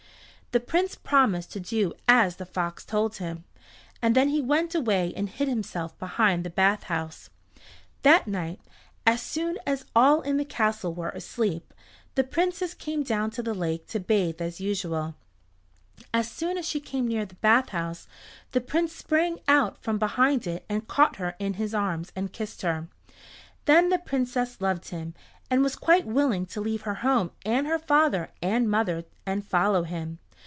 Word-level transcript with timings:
The 0.53 0.59
Prince 0.59 0.95
promised 0.95 1.53
to 1.53 1.61
do 1.61 1.93
as 2.09 2.35
the 2.35 2.45
fox 2.45 2.83
told 2.83 3.15
him, 3.15 3.45
and 4.01 4.13
then 4.13 4.27
he 4.27 4.41
went 4.41 4.75
away 4.75 5.13
and 5.15 5.29
hid 5.29 5.47
himself 5.47 5.97
behind 5.97 6.43
the 6.43 6.49
bathhouse. 6.49 7.29
That 8.01 8.27
night, 8.27 8.59
as 9.07 9.21
soon 9.21 9.57
as 9.65 9.85
all 9.95 10.19
in 10.21 10.35
the 10.35 10.43
castle 10.43 10.93
were 10.93 11.11
asleep, 11.11 11.73
the 12.15 12.25
Princess 12.25 12.73
came 12.73 13.01
down 13.01 13.31
to 13.31 13.41
the 13.41 13.53
lake 13.53 13.87
to 13.87 13.99
bathe 14.01 14.41
as 14.41 14.59
usual. 14.59 15.15
As 16.13 16.29
soon 16.29 16.57
as 16.57 16.67
she 16.67 16.81
came 16.81 17.07
near 17.07 17.25
the 17.25 17.35
bathhouse 17.35 18.09
the 18.51 18.59
Prince 18.59 18.91
sprang 18.93 19.39
out 19.47 19.77
from 19.81 19.97
behind 19.97 20.45
it 20.45 20.65
and 20.67 20.85
caught 20.85 21.15
her 21.15 21.33
in 21.39 21.53
his 21.53 21.73
arms 21.73 22.11
and 22.13 22.33
kissed 22.33 22.61
her. 22.61 22.89
Then 23.63 23.87
the 23.87 23.99
Princess 23.99 24.59
loved 24.59 24.89
him, 24.89 25.13
and 25.49 25.63
was 25.63 25.77
quite 25.77 26.05
willing 26.05 26.45
to 26.47 26.59
leave 26.59 26.81
her 26.81 26.95
home 26.95 27.31
and 27.45 27.67
her 27.67 27.79
father 27.79 28.31
and 28.41 28.69
mother 28.69 29.05
and 29.25 29.45
follow 29.47 29.83
him. 29.83 30.19